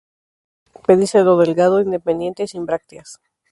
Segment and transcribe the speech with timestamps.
[0.87, 3.09] Pedicelo delgado, independiente, sin brácteas.